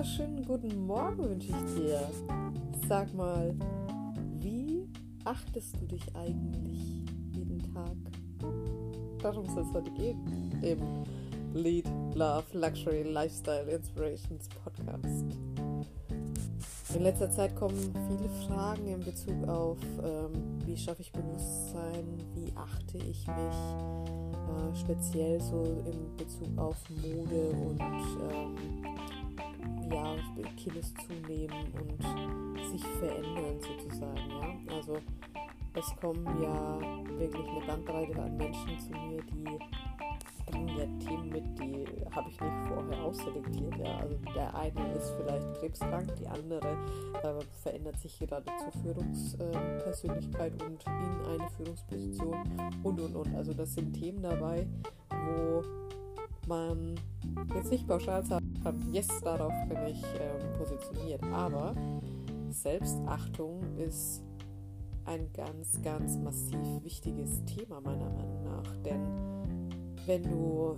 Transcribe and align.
wunderschönen 0.00 0.46
guten 0.46 0.86
Morgen 0.86 1.28
wünsche 1.28 1.48
ich 1.48 1.74
dir. 1.74 2.00
Sag 2.88 3.12
mal, 3.12 3.54
wie 4.38 4.88
achtest 5.26 5.78
du 5.78 5.84
dich 5.84 6.00
eigentlich 6.16 7.04
jeden 7.34 7.58
Tag? 7.74 7.96
Darum 9.22 9.44
soll 9.54 9.62
es 9.62 9.74
heute 9.74 9.90
gehen 9.90 10.58
im 10.62 11.04
Lead 11.52 11.86
Love 12.14 12.44
Luxury 12.54 13.02
Lifestyle 13.02 13.70
Inspirations 13.70 14.48
Podcast. 14.64 15.36
In 16.94 17.02
letzter 17.02 17.30
Zeit 17.30 17.54
kommen 17.54 17.94
viele 18.08 18.30
Fragen 18.48 18.86
in 18.86 19.00
Bezug 19.00 19.46
auf, 19.46 19.76
ähm, 20.02 20.32
wie 20.64 20.78
schaffe 20.78 21.02
ich 21.02 21.12
Bewusstsein, 21.12 22.06
wie 22.34 22.50
achte 22.56 22.96
ich 22.96 23.26
mich, 23.26 23.36
äh, 23.36 24.74
speziell 24.74 25.38
so 25.42 25.62
in 25.84 26.16
Bezug 26.16 26.56
auf 26.56 26.78
Mode 26.88 27.50
und 27.50 27.80
ähm, 27.80 29.09
ja, 29.92 30.14
Kilos 30.56 30.92
zunehmen 31.06 31.72
und 31.72 32.70
sich 32.70 32.82
verändern 32.98 33.58
sozusagen. 33.60 34.30
Ja? 34.30 34.76
Also 34.76 34.98
es 35.74 35.96
kommen 36.00 36.26
ja 36.42 36.78
wirklich 37.18 37.48
eine 37.48 37.66
Bandbreite 37.66 38.22
an 38.22 38.36
Menschen 38.36 38.78
zu 38.78 38.90
mir, 38.92 39.22
die 39.22 39.58
bringen 40.50 40.68
ja 40.68 41.06
Themen 41.06 41.28
mit, 41.28 41.44
die 41.60 41.86
habe 42.10 42.28
ich 42.28 42.40
nicht 42.40 42.68
vorher 42.68 43.04
ausselektiert. 43.04 43.76
Ja? 43.78 43.98
Also 43.98 44.16
der 44.34 44.54
eine 44.54 44.92
ist 44.94 45.14
vielleicht 45.16 45.54
krebskrank, 45.60 46.16
die 46.16 46.26
andere 46.26 46.76
äh, 47.22 47.44
verändert 47.62 47.98
sich 47.98 48.18
gerade 48.18 48.46
zur 48.58 48.82
Führungspersönlichkeit 48.82 50.52
und 50.62 50.84
in 50.86 51.40
eine 51.40 51.50
Führungsposition 51.56 52.36
und 52.82 53.00
und 53.00 53.16
und. 53.16 53.34
Also 53.34 53.54
das 53.54 53.74
sind 53.74 53.92
Themen 53.92 54.22
dabei, 54.22 54.66
wo 55.10 55.62
man 56.50 56.96
jetzt 57.54 57.70
nicht 57.70 57.86
pauschal 57.86 58.24
sagen 58.24 58.54
kann, 58.62 58.76
yes, 58.92 59.08
darauf 59.22 59.52
bin 59.68 59.78
ich 59.86 60.02
ähm, 60.20 60.52
positioniert. 60.58 61.22
Aber 61.32 61.74
Selbstachtung 62.50 63.62
ist 63.78 64.22
ein 65.06 65.32
ganz, 65.32 65.80
ganz 65.82 66.18
massiv 66.18 66.82
wichtiges 66.82 67.42
Thema 67.44 67.80
meiner 67.80 68.10
Meinung 68.10 68.42
nach. 68.42 68.76
Denn 68.84 69.00
wenn 70.06 70.24
du 70.24 70.74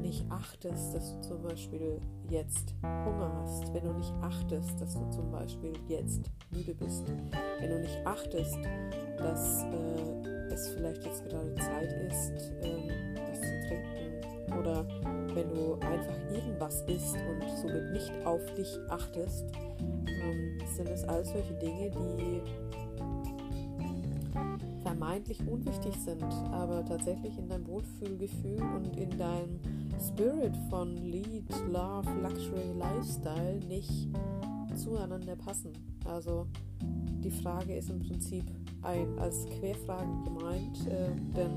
nicht 0.00 0.24
achtest, 0.30 0.94
dass 0.94 1.12
du 1.12 1.20
zum 1.20 1.42
Beispiel 1.42 2.00
jetzt 2.30 2.74
Hunger 2.82 3.42
hast, 3.42 3.74
wenn 3.74 3.84
du 3.84 3.92
nicht 3.94 4.14
achtest, 4.22 4.80
dass 4.80 4.94
du 4.94 5.10
zum 5.10 5.30
Beispiel 5.30 5.72
jetzt 5.88 6.22
müde 6.52 6.74
bist, 6.74 7.04
wenn 7.58 7.70
du 7.70 7.80
nicht 7.80 7.98
achtest, 8.06 8.58
dass 9.18 9.64
äh, 9.64 10.52
es 10.52 10.68
vielleicht 10.68 11.04
jetzt 11.04 11.24
gerade 11.24 11.54
Zeit 11.56 11.92
ist, 12.08 12.52
ähm, 12.62 12.88
was 13.28 13.40
zu 13.40 13.68
trinken 13.68 14.09
oder 14.58 14.86
wenn 15.34 15.48
du 15.54 15.74
einfach 15.74 16.16
irgendwas 16.32 16.82
isst 16.82 17.16
und 17.16 17.42
somit 17.60 17.92
nicht 17.92 18.12
auf 18.24 18.40
dich 18.54 18.78
achtest, 18.88 19.44
ähm, 20.06 20.58
sind 20.76 20.88
es 20.88 21.04
all 21.04 21.24
solche 21.24 21.54
Dinge, 21.54 21.90
die 21.90 22.42
vermeintlich 24.82 25.38
unwichtig 25.46 25.94
sind, 25.96 26.22
aber 26.52 26.84
tatsächlich 26.84 27.36
in 27.38 27.48
deinem 27.48 27.66
Wohlfühlgefühl 27.66 28.62
und 28.76 28.96
in 28.96 29.10
deinem 29.18 29.60
Spirit 30.00 30.56
von 30.68 30.96
Lead, 30.96 31.44
Love, 31.70 32.10
Luxury, 32.22 32.72
Lifestyle 32.78 33.60
nicht 33.68 34.08
zueinander 34.74 35.36
passen. 35.36 35.72
Also 36.06 36.46
die 37.22 37.30
Frage 37.30 37.76
ist 37.76 37.90
im 37.90 38.00
Prinzip 38.00 38.44
ein, 38.82 39.18
als 39.18 39.46
Querfrage 39.46 40.24
gemeint, 40.24 40.86
äh, 40.86 41.10
denn 41.36 41.56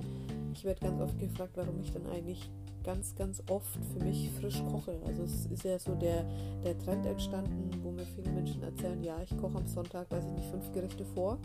ich 0.53 0.63
werde 0.63 0.81
ganz 0.81 1.01
oft 1.01 1.17
gefragt, 1.19 1.53
warum 1.55 1.79
ich 1.79 1.91
dann 1.91 2.05
eigentlich 2.07 2.49
ganz, 2.83 3.15
ganz 3.15 3.41
oft 3.49 3.79
für 3.93 4.03
mich 4.03 4.29
frisch 4.39 4.61
koche. 4.69 4.99
Also 5.05 5.23
es 5.23 5.45
ist 5.47 5.63
ja 5.63 5.79
so 5.79 5.95
der, 5.95 6.25
der 6.63 6.77
Trend 6.79 7.05
entstanden, 7.05 7.71
wo 7.81 7.91
mir 7.91 8.05
viele 8.05 8.31
Menschen 8.31 8.61
erzählen, 8.63 9.01
ja, 9.03 9.15
ich 9.21 9.35
koche 9.37 9.57
am 9.57 9.67
Sonntag, 9.67 10.09
weiß 10.11 10.25
ich 10.25 10.33
nicht, 10.33 10.49
fünf 10.49 10.71
Gerichte 10.71 11.05
vor 11.05 11.37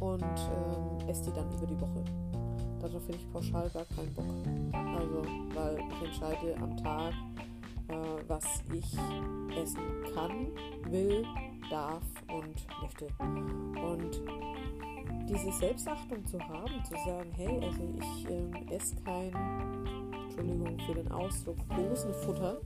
und 0.00 0.22
ähm, 0.22 1.08
esse 1.08 1.24
die 1.24 1.32
dann 1.32 1.50
über 1.52 1.66
die 1.66 1.80
Woche. 1.80 2.04
Darauf 2.80 3.02
finde 3.04 3.18
ich 3.18 3.30
pauschal 3.30 3.68
gar 3.70 3.84
keinen 3.84 4.14
Bock. 4.14 4.24
Also, 4.72 5.22
weil 5.54 5.78
ich 5.90 6.06
entscheide 6.06 6.56
am 6.56 6.76
Tag, 6.78 7.12
äh, 7.88 7.94
was 8.26 8.44
ich 8.72 8.96
essen 9.56 9.82
kann, 10.14 10.48
will, 10.90 11.24
darf 11.68 12.02
und 12.28 12.56
möchte. 12.82 13.06
Und 13.20 14.22
diese 15.28 15.52
Selbstachtung 15.52 16.24
zu 16.26 16.40
haben, 16.40 16.82
zu 16.84 16.94
sagen, 17.06 17.30
hey, 17.36 17.60
also 17.62 17.82
ich 17.98 18.28
äh, 18.28 18.74
esse 18.74 18.96
kein 19.04 19.99
Entschuldigung 20.40 20.78
für 20.86 20.94
den 20.94 21.12
Ausdruck, 21.12 21.58
Dosenfutter 21.76 22.60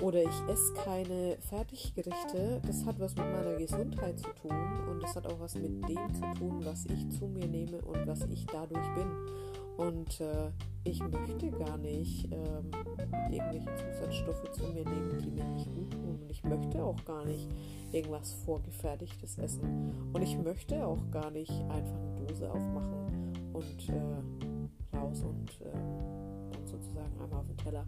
oder 0.00 0.22
ich 0.22 0.48
esse 0.48 0.74
keine 0.84 1.36
Fertiggerichte, 1.40 2.60
das 2.64 2.86
hat 2.86 3.00
was 3.00 3.16
mit 3.16 3.26
meiner 3.32 3.56
Gesundheit 3.56 4.20
zu 4.20 4.28
tun 4.40 4.56
und 4.88 5.02
das 5.02 5.16
hat 5.16 5.26
auch 5.26 5.40
was 5.40 5.56
mit 5.56 5.88
dem 5.88 6.14
zu 6.14 6.22
tun, 6.38 6.64
was 6.64 6.86
ich 6.86 7.08
zu 7.10 7.26
mir 7.26 7.48
nehme 7.48 7.82
und 7.82 8.06
was 8.06 8.22
ich 8.26 8.46
dadurch 8.46 8.86
bin. 8.94 9.08
Und 9.76 10.20
äh, 10.20 10.50
ich 10.84 11.00
möchte 11.00 11.50
gar 11.50 11.78
nicht 11.78 12.28
ähm, 12.30 12.70
irgendwelche 13.30 13.74
Zusatzstoffe 13.74 14.52
zu 14.52 14.64
mir 14.64 14.84
nehmen, 14.84 15.18
die 15.20 15.30
mir 15.30 15.44
nicht 15.44 15.74
gut 15.74 15.90
tun. 15.90 16.18
Und 16.20 16.30
ich 16.30 16.44
möchte 16.44 16.84
auch 16.84 17.02
gar 17.06 17.24
nicht 17.24 17.48
irgendwas 17.90 18.34
vorgefertigtes 18.44 19.38
essen. 19.38 20.10
Und 20.12 20.20
ich 20.20 20.36
möchte 20.36 20.86
auch 20.86 21.10
gar 21.10 21.30
nicht 21.30 21.50
einfach 21.50 21.98
eine 21.98 22.26
Dose 22.26 22.50
aufmachen 22.50 23.10
und 23.52 23.88
äh, 23.88 23.99
Teller. 27.70 27.84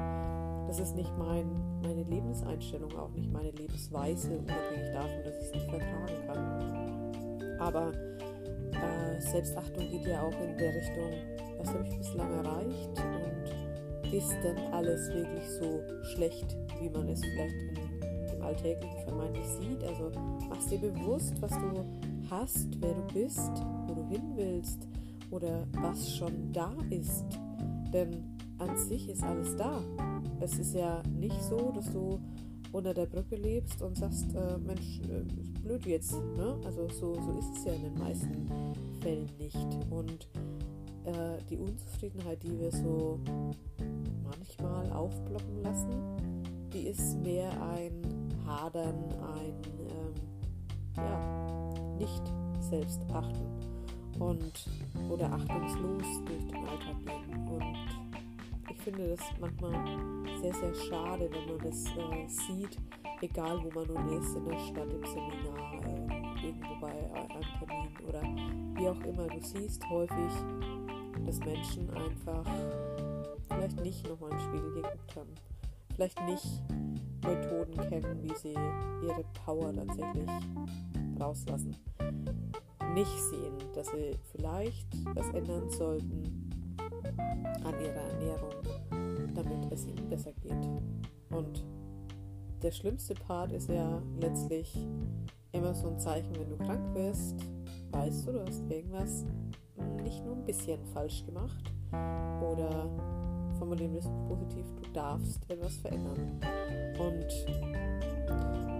Das 0.66 0.78
ist 0.78 0.94
nicht 0.94 1.12
mein, 1.18 1.46
meine 1.82 2.04
Lebenseinstellung, 2.04 2.96
auch 2.96 3.10
nicht 3.10 3.30
meine 3.32 3.50
Lebensweise, 3.50 4.38
unabhängig 4.38 4.92
davon, 4.92 5.24
dass 5.24 5.36
ich 5.38 5.44
es 5.46 5.52
nicht 5.52 5.68
vertragen 5.68 6.26
kann. 6.26 7.58
Aber 7.60 7.92
äh, 7.92 9.20
Selbstachtung 9.20 9.90
geht 9.90 10.06
ja 10.06 10.22
auch 10.22 10.40
in 10.40 10.56
der 10.56 10.74
Richtung, 10.74 11.12
was 11.58 11.68
habe 11.68 11.86
ich 11.86 11.98
bislang 11.98 12.32
erreicht 12.44 12.90
und 12.98 14.12
ist 14.12 14.34
denn 14.42 14.56
alles 14.72 15.08
wirklich 15.12 15.48
so 15.48 15.82
schlecht, 16.14 16.56
wie 16.80 16.88
man 16.88 17.08
es 17.08 17.20
vielleicht 17.20 17.54
in, 17.54 18.36
im 18.36 18.42
Alltäglichen 18.42 18.98
vermeintlich 19.04 19.46
sieht? 19.46 19.84
Also 19.84 20.10
machst 20.48 20.70
dir 20.70 20.78
bewusst, 20.78 21.40
was 21.40 21.50
du 21.50 21.84
hast, 22.30 22.80
wer 22.80 22.94
du 22.94 23.02
bist, 23.12 23.52
wo 23.86 23.94
du 23.94 24.06
hin 24.08 24.32
willst 24.36 24.86
oder 25.30 25.66
was 25.80 26.16
schon 26.16 26.52
da 26.52 26.72
ist. 26.90 27.24
Denn 27.92 28.32
an 28.58 28.76
sich 28.76 29.08
ist 29.08 29.22
alles 29.22 29.56
da. 29.56 29.82
Es 30.40 30.58
ist 30.58 30.74
ja 30.74 31.02
nicht 31.08 31.40
so, 31.42 31.72
dass 31.72 31.90
du 31.92 32.20
unter 32.72 32.94
der 32.94 33.06
Brücke 33.06 33.36
lebst 33.36 33.82
und 33.82 33.96
sagst, 33.96 34.34
äh, 34.34 34.58
Mensch, 34.58 35.00
äh, 35.00 35.24
blöd 35.62 35.86
jetzt. 35.86 36.12
Ne? 36.12 36.58
Also 36.64 36.88
so, 36.88 37.14
so 37.14 37.38
ist 37.38 37.58
es 37.58 37.64
ja 37.64 37.72
in 37.74 37.82
den 37.82 37.98
meisten 37.98 38.48
Fällen 39.00 39.28
nicht. 39.38 39.56
Und 39.90 40.28
äh, 41.04 41.38
die 41.50 41.58
Unzufriedenheit, 41.58 42.42
die 42.42 42.58
wir 42.58 42.70
so 42.70 43.20
manchmal 44.22 44.90
aufblocken 44.92 45.62
lassen, 45.62 45.88
die 46.72 46.86
ist 46.86 47.18
mehr 47.22 47.50
ein 47.74 47.92
Hadern, 48.46 48.94
ein 49.36 49.54
ähm, 49.78 50.14
ja, 50.96 51.72
nicht 51.98 52.22
selbstachten 52.60 53.46
und 54.18 54.52
oder 55.10 55.32
achtungslos 55.32 56.04
durch 56.24 56.46
den 56.46 56.56
Alltag 56.56 56.96
gehen. 57.04 57.48
Und 57.48 58.01
finde 58.82 59.08
das 59.10 59.20
manchmal 59.38 59.72
sehr, 60.40 60.54
sehr 60.54 60.74
schade, 60.74 61.30
wenn 61.30 61.56
man 61.56 61.58
das 61.64 61.84
äh, 61.86 62.26
sieht, 62.26 62.76
egal 63.20 63.62
wo 63.62 63.70
man 63.78 63.86
nun 63.86 64.20
ist, 64.20 64.34
in 64.34 64.44
der 64.44 64.58
Stadt, 64.58 64.92
im 64.92 65.04
Seminar, 65.06 65.74
äh, 65.84 66.46
irgendwo 66.46 66.80
bei 66.80 66.90
einem 66.90 67.42
Termin 67.58 68.08
oder 68.08 68.22
wie 68.76 68.88
auch 68.88 69.00
immer. 69.06 69.28
Du 69.28 69.40
siehst 69.40 69.88
häufig, 69.88 70.32
dass 71.24 71.38
Menschen 71.40 71.88
einfach 71.90 72.44
vielleicht 73.48 73.80
nicht 73.82 74.08
nochmal 74.08 74.32
in 74.32 74.40
Spiegel 74.40 74.74
geguckt 74.74 75.16
haben, 75.16 75.34
vielleicht 75.94 76.20
nicht 76.24 76.62
Methoden 77.24 77.88
kennen, 77.88 78.22
wie 78.22 78.34
sie 78.34 78.54
ihre 78.54 79.24
Power 79.44 79.72
tatsächlich 79.72 80.28
rauslassen. 81.20 81.76
Nicht 82.94 83.20
sehen, 83.30 83.54
dass 83.74 83.86
sie 83.88 84.18
vielleicht 84.32 84.86
was 85.14 85.28
ändern 85.30 85.70
sollten 85.70 86.50
an 87.64 87.74
ihrer 87.80 88.02
Ernährung, 88.12 88.61
damit 89.34 89.70
es 89.70 89.86
ihnen 89.86 90.08
besser 90.08 90.32
geht. 90.42 90.68
Und 91.30 91.64
der 92.62 92.70
schlimmste 92.70 93.14
Part 93.14 93.52
ist 93.52 93.68
ja 93.68 94.02
letztlich 94.20 94.76
immer 95.52 95.74
so 95.74 95.88
ein 95.88 95.98
Zeichen, 95.98 96.34
wenn 96.38 96.48
du 96.48 96.56
krank 96.56 96.94
wirst, 96.94 97.36
weißt 97.90 98.26
du, 98.26 98.32
du 98.32 98.46
hast 98.46 98.62
irgendwas 98.70 99.26
nicht 100.02 100.24
nur 100.24 100.36
ein 100.36 100.44
bisschen 100.44 100.84
falsch 100.92 101.24
gemacht 101.26 101.72
oder 102.40 102.88
formulieren 103.58 103.92
wir 103.92 104.00
es 104.00 104.10
positiv, 104.28 104.66
du 104.82 104.90
darfst 104.92 105.50
etwas 105.50 105.76
verändern. 105.76 106.40
Und 106.98 107.26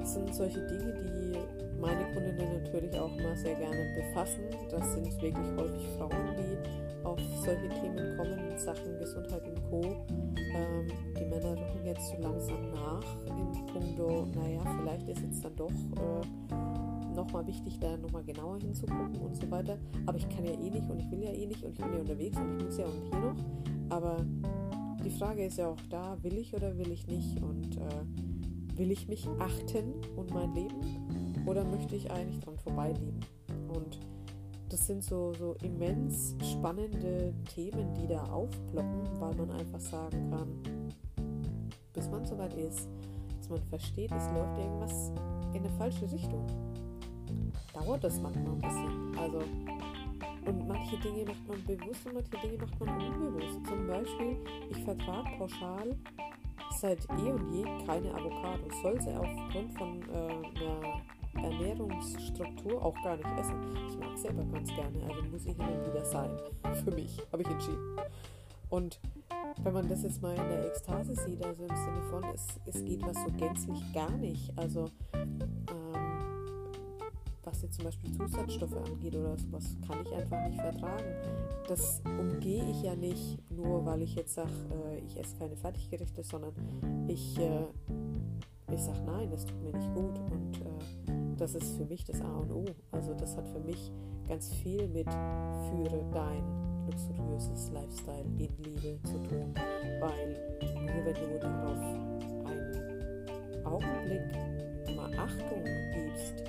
das 0.00 0.14
sind 0.14 0.34
solche 0.34 0.66
Dinge, 0.66 0.92
die 0.94 1.80
meine 1.80 2.04
Kundinnen 2.12 2.62
natürlich 2.62 2.98
auch 2.98 3.16
immer 3.16 3.36
sehr 3.36 3.54
gerne 3.56 3.94
befassen. 3.96 4.42
Das 4.70 4.94
sind 4.94 5.06
wirklich 5.20 5.46
häufig 5.56 5.88
Frauen, 5.98 6.36
die 6.36 7.04
auf 7.04 7.18
solche 7.44 7.68
Themen 7.68 8.16
kommen 8.16 8.58
Sachen 8.58 8.98
Gesundheit 8.98 9.42
und 9.48 9.51
Co. 9.72 9.80
ähm, 10.54 10.86
die 11.18 11.24
Männer 11.24 11.52
rücken 11.52 11.86
jetzt 11.86 12.10
so 12.10 12.16
langsam 12.20 12.60
nach 12.72 13.16
in 13.24 13.66
puncto, 13.72 14.26
naja, 14.34 14.60
vielleicht 14.78 15.08
ist 15.08 15.22
jetzt 15.22 15.42
dann 15.42 15.56
doch 15.56 15.70
äh, 15.70 17.14
nochmal 17.14 17.46
wichtig, 17.46 17.78
da 17.80 17.96
nochmal 17.96 18.22
genauer 18.22 18.58
hinzugucken 18.58 19.16
und 19.16 19.34
so 19.34 19.50
weiter. 19.50 19.78
Aber 20.04 20.18
ich 20.18 20.28
kann 20.28 20.44
ja 20.44 20.52
eh 20.52 20.68
nicht 20.68 20.90
und 20.90 21.00
ich 21.00 21.10
will 21.10 21.22
ja 21.22 21.32
eh 21.32 21.46
nicht 21.46 21.64
und 21.64 21.72
ich 21.72 21.78
bin 21.78 21.94
ja 21.94 22.00
unterwegs 22.00 22.36
und 22.36 22.58
ich 22.58 22.66
muss 22.66 22.76
ja 22.76 22.84
auch 22.84 23.10
hier 23.10 23.18
noch. 23.18 23.36
Aber 23.88 24.26
die 25.02 25.10
Frage 25.10 25.46
ist 25.46 25.56
ja 25.56 25.68
auch 25.68 25.80
da, 25.88 26.22
will 26.22 26.36
ich 26.36 26.54
oder 26.54 26.76
will 26.76 26.92
ich 26.92 27.06
nicht? 27.06 27.42
Und 27.42 27.78
äh, 27.78 28.76
will 28.78 28.90
ich 28.90 29.08
mich 29.08 29.26
achten 29.38 29.94
und 30.16 30.34
mein 30.34 30.52
Leben 30.54 31.46
oder 31.46 31.64
möchte 31.64 31.96
ich 31.96 32.10
eigentlich 32.10 32.40
dran 32.40 32.58
vorbeileben? 32.58 33.20
Und 33.74 34.00
das 34.72 34.86
sind 34.86 35.04
so, 35.04 35.34
so 35.34 35.54
immens 35.62 36.34
spannende 36.50 37.34
Themen, 37.54 37.92
die 37.94 38.06
da 38.06 38.22
aufploppen, 38.24 39.20
weil 39.20 39.34
man 39.34 39.50
einfach 39.50 39.80
sagen 39.80 40.30
kann, 40.30 40.48
bis 41.92 42.08
man 42.08 42.24
soweit 42.24 42.54
ist, 42.54 42.88
dass 43.36 43.50
man 43.50 43.62
versteht, 43.64 44.10
es 44.10 44.26
läuft 44.30 44.58
irgendwas 44.58 45.12
in 45.52 45.58
eine 45.58 45.70
falsche 45.76 46.10
Richtung. 46.10 46.46
Dauert 47.74 48.02
das 48.02 48.18
manchmal 48.18 48.52
ein 48.52 48.60
bisschen. 48.60 49.18
Also, 49.18 49.38
und 50.46 50.66
manche 50.66 50.96
Dinge 51.00 51.26
macht 51.26 51.48
man 51.48 51.64
bewusst 51.66 52.06
und 52.06 52.14
manche 52.14 52.48
Dinge 52.48 52.62
macht 52.62 52.80
man 52.80 53.12
unbewusst. 53.12 53.66
Zum 53.66 53.86
Beispiel, 53.86 54.36
ich 54.70 54.84
vertrage 54.84 55.28
pauschal 55.36 55.96
seit 56.80 57.04
eh 57.10 57.30
und 57.30 57.52
je 57.52 57.64
keine 57.84 58.10
Avocado. 58.14 58.64
Soll 58.82 58.98
sie 59.02 59.14
aufgrund 59.14 59.72
von 59.74 60.02
äh, 60.10 60.60
einer 60.60 61.02
Ernährungsstruktur 61.42 62.84
auch 62.84 62.94
gar 63.02 63.16
nicht 63.16 63.38
essen. 63.38 63.56
Ich 63.88 63.98
mag 63.98 64.16
sie 64.16 64.28
aber 64.28 64.44
ganz 64.44 64.68
gerne, 64.74 65.02
also 65.08 65.22
muss 65.30 65.44
ich 65.44 65.58
immer 65.58 65.86
wieder 65.86 66.04
sein. 66.04 66.30
Für 66.84 66.90
mich, 66.90 67.20
habe 67.32 67.42
ich 67.42 67.48
entschieden. 67.48 67.96
Und 68.70 69.00
wenn 69.62 69.74
man 69.74 69.88
das 69.88 70.02
jetzt 70.02 70.22
mal 70.22 70.34
in 70.34 70.48
der 70.48 70.66
Ekstase 70.66 71.14
sieht, 71.14 71.44
also 71.44 71.64
im 71.64 71.76
Sinne 71.76 72.02
von, 72.10 72.24
es, 72.34 72.46
es 72.66 72.84
geht 72.84 73.02
was 73.02 73.16
so 73.16 73.30
gänzlich 73.36 73.92
gar 73.92 74.10
nicht. 74.16 74.50
Also 74.56 74.88
ähm, 75.12 75.52
was 77.44 77.62
jetzt 77.62 77.74
zum 77.74 77.84
Beispiel 77.84 78.12
Zusatzstoffe 78.12 78.76
angeht 78.76 79.14
oder 79.14 79.36
sowas, 79.36 79.76
kann 79.86 79.98
ich 80.02 80.12
einfach 80.12 80.48
nicht 80.48 80.60
vertragen. 80.60 81.04
Das 81.68 82.02
umgehe 82.04 82.64
ich 82.70 82.82
ja 82.82 82.94
nicht 82.94 83.38
nur, 83.50 83.84
weil 83.84 84.02
ich 84.02 84.14
jetzt 84.14 84.34
sage, 84.34 84.50
äh, 84.86 84.98
ich 85.00 85.18
esse 85.18 85.36
keine 85.36 85.56
Fertiggerichte, 85.56 86.22
sondern 86.22 86.54
ich, 87.08 87.38
äh, 87.38 87.66
ich 88.72 88.80
sage, 88.80 89.00
nein, 89.04 89.30
das 89.30 89.44
tut 89.44 89.62
mir 89.62 89.76
nicht 89.76 89.94
gut. 89.94 90.18
Und 90.30 90.56
äh, 90.60 91.01
das 91.42 91.56
ist 91.56 91.76
für 91.76 91.84
mich 91.84 92.04
das 92.04 92.20
A 92.20 92.36
und 92.38 92.52
O. 92.52 92.64
Also 92.92 93.14
das 93.14 93.36
hat 93.36 93.48
für 93.48 93.58
mich 93.58 93.90
ganz 94.28 94.52
viel 94.62 94.86
mit 94.86 95.08
führe 95.10 96.04
dein 96.12 96.44
luxuriöses 96.86 97.72
Lifestyle 97.72 98.24
in 98.38 98.48
Liebe 98.62 99.00
zu 99.02 99.18
tun, 99.28 99.52
weil 100.00 100.36
nur 100.60 101.04
wenn 101.04 101.14
du 101.14 101.38
darauf 101.40 101.82
einen 102.46 103.66
Augenblick 103.66 104.96
mal 104.96 105.10
Achtung 105.18 105.64
gibst, 105.92 106.44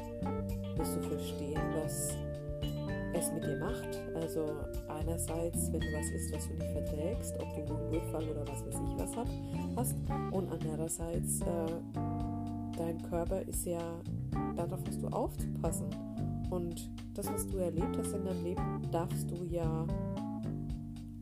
wirst 0.78 0.95
du 0.95 1.01
verstehen, 1.01 1.62
was 1.81 2.16
es 3.16 3.31
mit 3.34 3.44
dir 3.45 3.57
macht. 3.57 4.00
Also 4.13 4.45
einerseits, 4.90 5.74
wenn 5.74 5.80
du 5.80 5.88
was 5.88 6.07
isst, 6.12 6.36
was 6.36 6.48
du 6.48 6.54
nicht 6.54 6.72
verträgst, 6.72 7.34
ob 7.40 7.56
du 7.56 7.74
einen 7.74 7.92
Durchfall 7.92 8.30
oder 8.30 8.48
was 8.48 8.63
weiß 8.63 8.75
ich 8.75 9.00
was 9.00 9.16
hast, 9.75 9.95
und 10.31 10.51
andererseits 10.51 11.42
äh, 11.42 12.12
dein 12.77 13.01
Körper 13.03 13.41
ist 13.41 13.65
ja 13.65 13.79
darauf 14.55 14.79
hast 14.87 15.01
du 15.01 15.07
aufzupassen. 15.07 15.87
Und 16.49 16.89
das, 17.13 17.31
was 17.31 17.47
du 17.47 17.57
erlebt 17.57 17.97
hast 17.97 18.13
in 18.13 18.25
deinem 18.25 18.43
Leben, 18.43 18.81
darfst 18.91 19.29
du 19.29 19.43
ja 19.43 19.87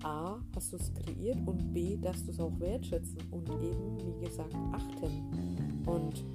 A, 0.04 0.38
hast 0.56 0.74
du 0.74 0.78
es 0.78 0.92
kreiert 0.94 1.38
und 1.46 1.74
B, 1.74 1.98
darfst 1.98 2.28
du 2.28 2.32
es 2.32 2.40
auch 2.40 2.52
wertschätzen 2.60 3.20
und 3.32 3.50
eben, 3.50 3.98
wie 4.00 4.26
gesagt, 4.26 4.56
achten. 4.72 5.84
Und 5.86 6.26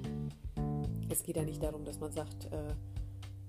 es 1.09 1.23
geht 1.23 1.37
ja 1.37 1.43
nicht 1.43 1.61
darum, 1.61 1.83
dass 1.83 1.99
man 1.99 2.11
sagt, 2.11 2.45
äh, 2.51 2.73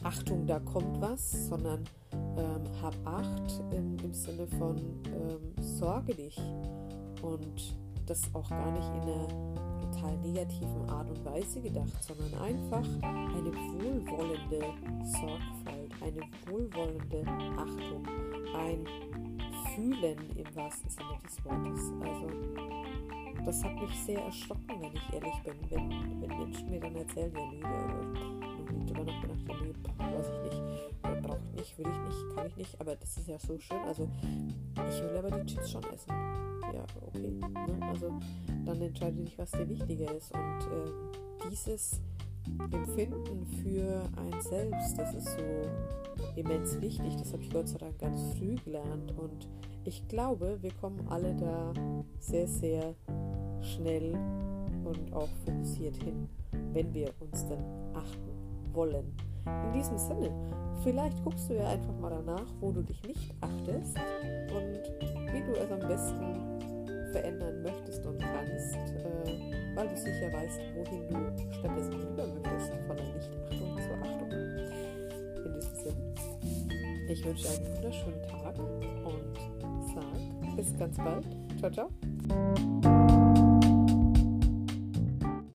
Achtung, 0.05 0.47
da 0.47 0.61
kommt 0.61 1.01
was, 1.01 1.49
sondern 1.49 1.85
ähm, 2.13 2.63
hab 2.83 2.95
Acht 3.05 3.63
im, 3.73 3.97
im 3.99 4.13
Sinne 4.13 4.47
von 4.47 4.77
ähm, 5.07 5.63
sorge 5.63 6.15
dich 6.15 6.39
und 7.23 7.77
das 8.07 8.23
auch 8.33 8.49
gar 8.49 8.71
nicht 8.73 8.89
in 8.95 9.03
einer 9.03 9.68
total 9.99 10.17
negativen 10.19 10.89
Art 10.89 11.09
und 11.11 11.25
Weise 11.25 11.61
gedacht, 11.61 12.03
sondern 12.03 12.35
einfach 12.41 12.85
eine 13.03 13.53
wohlwollende 13.53 14.75
Sorgfalt, 15.05 15.93
eine 16.01 16.21
wohlwollende 16.47 17.25
Achtung, 17.57 18.07
ein 18.55 18.87
Fühlen 19.75 20.19
im 20.37 20.57
wahrsten 20.57 20.91
Sinne 20.91 21.19
des 21.25 21.45
Wortes. 21.45 21.93
Also 22.03 22.31
das 23.45 23.65
hat 23.65 23.81
mich 23.81 23.99
sehr 24.05 24.23
erschrocken, 24.23 24.81
wenn 24.81 24.93
ich 24.95 25.13
ehrlich 25.13 25.43
bin, 25.43 25.55
wenn, 25.71 26.21
wenn 26.21 26.39
Menschen 26.39 26.71
mir 26.71 26.81
dann 26.81 26.97
erzählen, 26.97 27.33
ja 27.35 27.47
nee, 27.51 27.61
noch 27.61 28.71
nie 28.73 28.87
drüber 28.87 29.05
nachgedacht, 29.05 29.41
ja 29.49 29.55
nee, 29.63 30.17
weiß 30.17 30.27
ich 30.29 30.59
nicht, 30.59 31.23
brauche 31.23 31.41
ich 31.45 31.53
nicht, 31.53 31.79
will 31.79 31.87
ich 31.87 31.99
nicht, 31.99 32.35
kann 32.35 32.47
ich 32.47 32.57
nicht, 32.57 32.81
aber 32.81 32.97
das 32.97 33.17
ist 33.17 33.29
ja 33.29 33.39
so 33.39 33.59
schön, 33.59 33.81
also 33.87 34.09
ich 34.75 35.03
will 35.03 35.17
aber 35.17 35.31
die 35.31 35.47
Chips 35.47 35.71
schon 35.73 35.85
essen 35.85 36.13
ja, 36.73 36.85
okay. 37.07 37.31
Ne? 37.31 37.87
Also 37.89 38.19
dann 38.69 38.83
entscheide 38.83 39.17
dich, 39.17 39.39
was 39.39 39.51
dir 39.53 39.69
wichtiger 39.69 40.15
ist. 40.15 40.33
Und 40.33 40.41
äh, 40.41 41.49
dieses 41.51 42.01
Empfinden 42.71 43.47
für 43.63 44.03
ein 44.17 44.41
Selbst, 44.43 44.99
das 44.99 45.15
ist 45.15 45.29
so 45.33 46.37
immens 46.37 46.81
wichtig. 46.81 47.17
Das 47.17 47.33
habe 47.33 47.43
ich 47.43 47.51
Gott 47.51 47.69
sei 47.69 47.79
Dank 47.79 47.99
ganz 47.99 48.21
früh 48.35 48.57
gelernt. 48.57 49.13
Und 49.19 49.49
ich 49.85 50.07
glaube, 50.09 50.59
wir 50.61 50.73
kommen 50.75 51.01
alle 51.09 51.35
da 51.35 51.73
sehr, 52.21 52.47
sehr 52.47 52.95
schnell 53.63 54.15
und 54.85 55.13
auch 55.13 55.29
fokussiert 55.45 55.97
hin, 56.03 56.29
wenn 56.73 56.93
wir 56.93 57.13
uns 57.21 57.47
dann 57.47 57.65
achten 57.95 58.75
wollen. 58.75 59.15
In 59.65 59.73
diesem 59.73 59.97
Sinne, 59.97 60.31
vielleicht 60.83 61.23
guckst 61.25 61.49
du 61.49 61.55
ja 61.55 61.69
einfach 61.69 61.99
mal 61.99 62.11
danach, 62.11 62.47
wo 62.61 62.71
du 62.71 62.83
dich 62.83 63.03
nicht 63.03 63.35
achtest 63.41 63.97
und 63.97 65.33
wie 65.33 65.41
du 65.41 65.53
es 65.53 65.71
am 65.71 65.89
besten 65.89 66.58
verändern 67.13 67.63
möchtest 67.63 68.05
und 68.07 68.19
kannst, 68.19 68.75
äh, 68.75 69.75
weil 69.75 69.89
du 69.89 69.97
sicher 69.97 70.33
weißt, 70.33 70.61
wohin 70.75 71.09
du 71.09 71.55
stattdessen 71.59 71.95
rüber 71.95 72.27
möchtest, 72.27 72.73
von 72.87 72.97
der 72.97 73.07
Nichtachtung 73.07 73.79
zur 73.79 73.97
Achtung. 74.03 74.31
In 75.45 75.55
diesem 75.55 75.75
Sinne, 75.75 76.15
ich 77.09 77.25
wünsche 77.25 77.49
einen 77.49 77.77
wunderschönen 77.77 78.23
Tag 78.23 78.59
und 78.59 79.39
sag 79.95 80.57
bis 80.57 80.79
ganz 80.79 80.97
bald. 80.97 81.27
Ciao, 81.59 81.71
ciao. 81.71 82.98